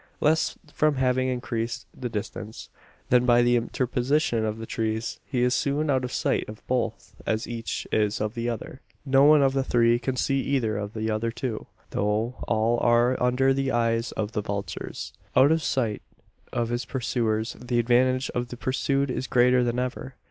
Less 0.19 0.57
from 0.73 0.95
having 0.95 1.27
increased 1.27 1.85
the 1.95 2.09
distance, 2.09 2.69
than 3.11 3.23
by 3.23 3.43
the 3.43 3.55
interposition 3.55 4.43
of 4.45 4.57
the 4.57 4.65
trees, 4.65 5.19
he 5.27 5.43
is 5.43 5.53
soon 5.53 5.91
out 5.91 6.03
of 6.03 6.11
sight 6.11 6.49
of 6.49 6.65
both; 6.65 7.13
as 7.23 7.47
each 7.47 7.85
is 7.91 8.19
of 8.19 8.33
the 8.33 8.49
other. 8.49 8.81
No 9.05 9.25
one 9.25 9.43
of 9.43 9.53
the 9.53 9.63
three 9.63 9.99
can 9.99 10.15
see 10.15 10.41
either 10.41 10.75
of 10.75 10.93
the 10.93 11.11
other 11.11 11.29
two; 11.29 11.67
though 11.91 12.33
all 12.47 12.79
are 12.79 13.15
under 13.21 13.53
the 13.53 13.69
eyes 13.69 14.11
of 14.13 14.31
the 14.31 14.41
vultures. 14.41 15.13
Out 15.35 15.51
of 15.51 15.61
sight 15.61 16.01
of 16.51 16.69
his 16.69 16.83
pursuers, 16.83 17.55
the 17.59 17.77
advantage 17.77 18.31
of 18.31 18.47
the 18.47 18.57
pursued 18.57 19.11
is 19.11 19.27
greater 19.27 19.63
than 19.63 19.77
ever. 19.77 20.15